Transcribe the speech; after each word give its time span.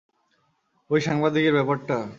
ওই 0.89 0.99
সাংবাদিকের 1.01 1.53
ব্যাপারটা? 1.53 1.97